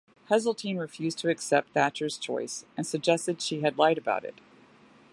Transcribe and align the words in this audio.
Heseltine 0.31 0.79
refused 0.79 1.19
to 1.19 1.29
accept 1.29 1.73
Thatcher's 1.73 2.17
choice 2.17 2.65
and 2.75 2.87
suggested 2.87 3.39
she 3.39 3.61
had 3.61 3.77
lied 3.77 3.99
about 3.99 4.25
it. 4.25 4.33